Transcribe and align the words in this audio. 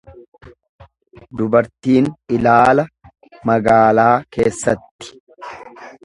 Dubartiin 1.41 2.07
ilaala 2.37 2.85
magaalaa 3.51 4.09
keessatti. 4.37 5.13